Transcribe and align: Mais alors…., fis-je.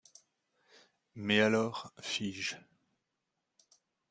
Mais 1.13 1.41
alors…., 1.41 1.93
fis-je. 2.01 2.55